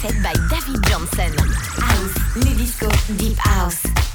set 0.00 0.22
by 0.22 0.32
David 0.48 0.82
Johnson. 0.84 1.32
House, 1.76 2.36
new 2.36 2.54
disco, 2.56 2.88
deep 3.16 3.36
house. 3.36 4.09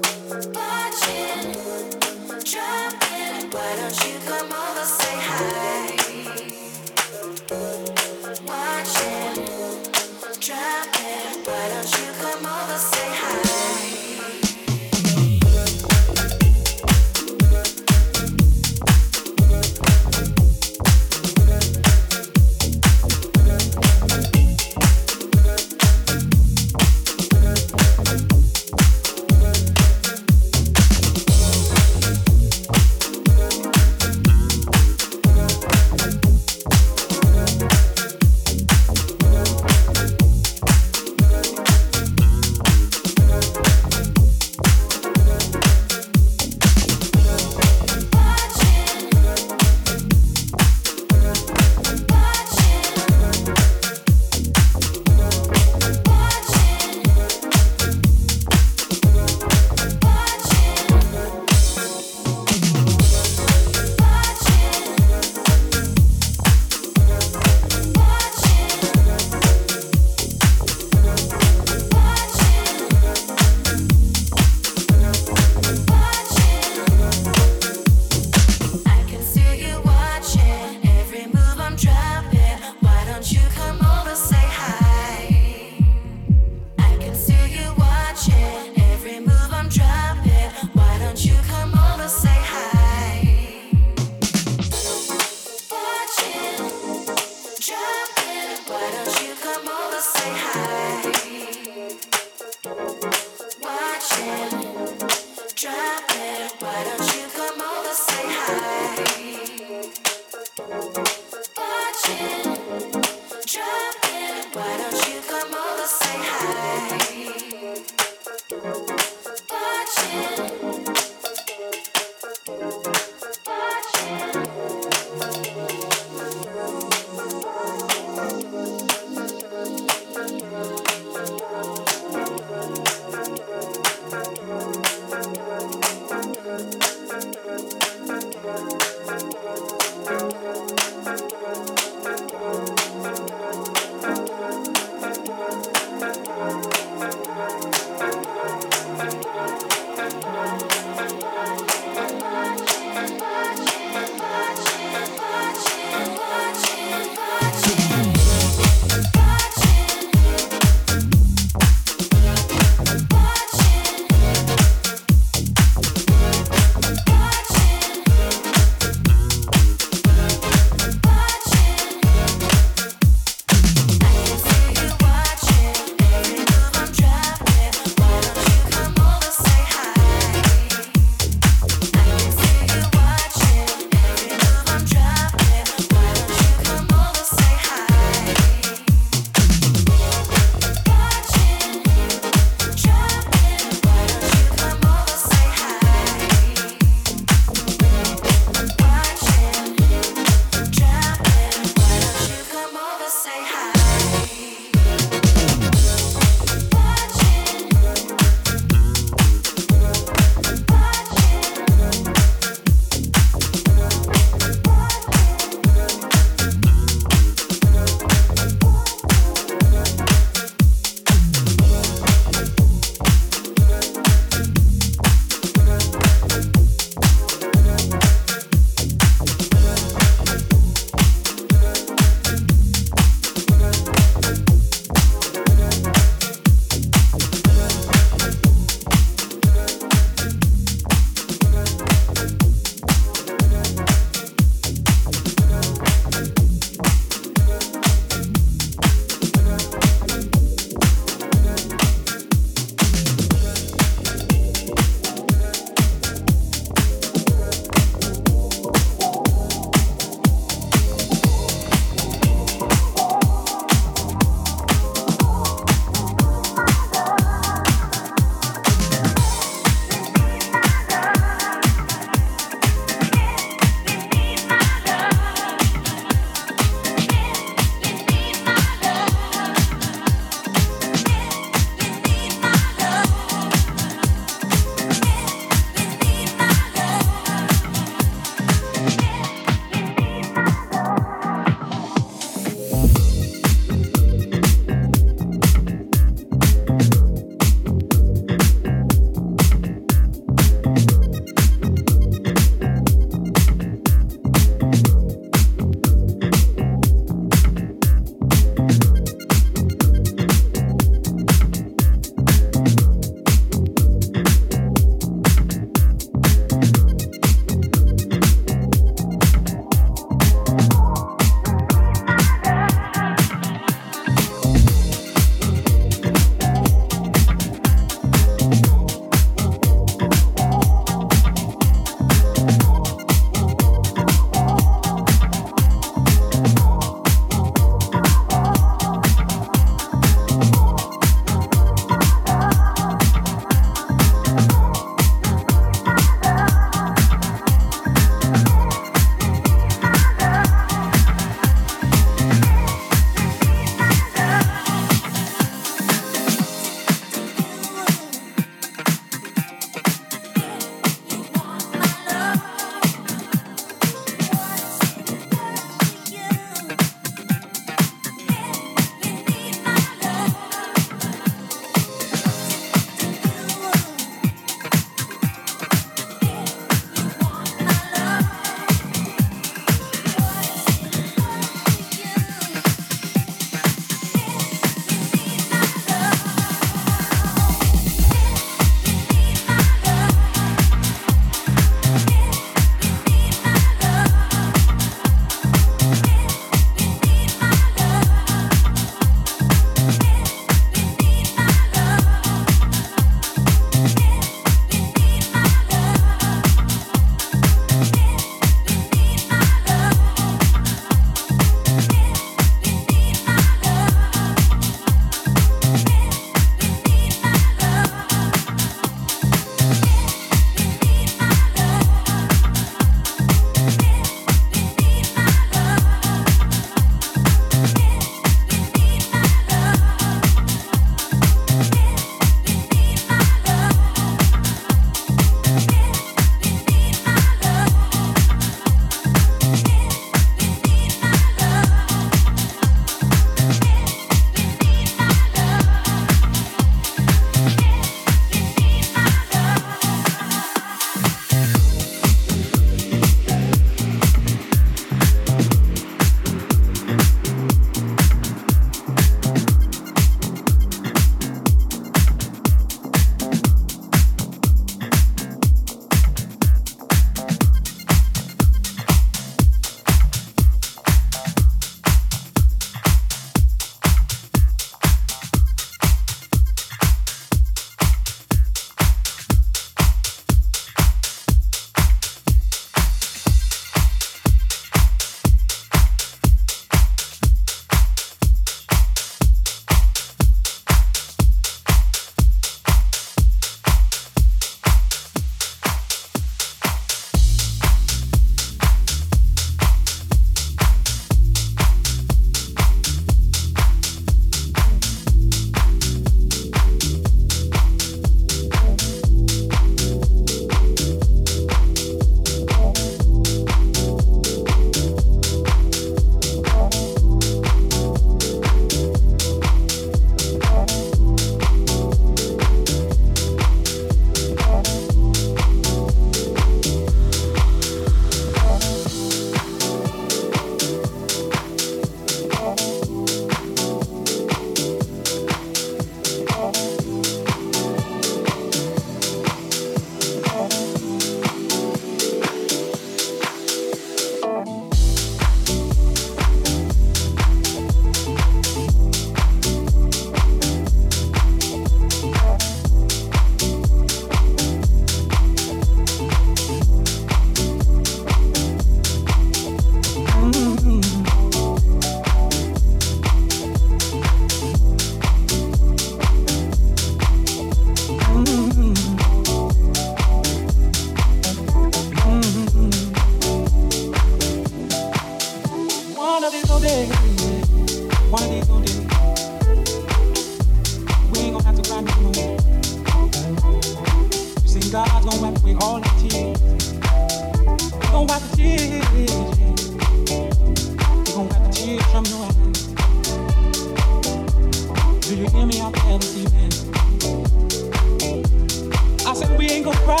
Ain't 599.92 600.00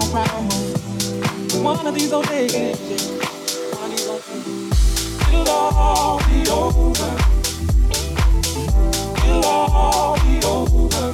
no 0.00 0.06
problem. 0.10 0.48
One 1.62 1.86
of 1.86 1.94
these 1.94 2.10
old 2.10 2.26
days, 2.26 2.52
days, 2.52 2.80
it'll 5.28 5.48
all 5.50 6.18
be 6.20 6.48
over. 6.48 7.10
It'll 9.24 9.44
all 9.44 10.16
be 10.20 10.40
over. 10.42 11.12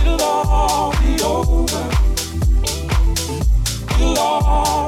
It'll 0.00 0.22
all 0.22 0.92
be 0.92 1.22
over. 1.22 1.84
It'll 3.94 4.18
all 4.18 4.87